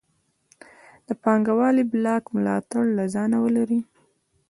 د 1.07 1.09
پانګوالۍ 1.23 1.83
بلاک 1.93 2.23
ملاتړ 2.35 2.83
له 2.97 3.03
ځانه 3.13 3.37
ولري. 3.43 3.79